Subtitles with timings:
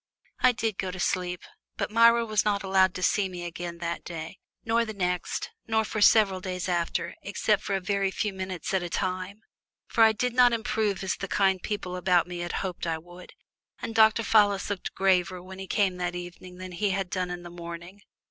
[0.39, 1.43] I did go to sleep,
[1.77, 5.85] but Myra was not allowed to see me again that day, nor the next nor
[5.85, 9.41] for several days after, except for a very few minutes at a time.
[9.85, 13.33] For I did not improve as the kind people about me had hoped I would,
[13.79, 14.23] and Dr.
[14.23, 18.01] Fallis looked graver when he came that evening than he had done in the morning.